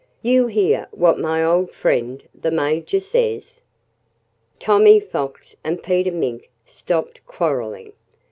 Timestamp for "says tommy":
2.99-4.99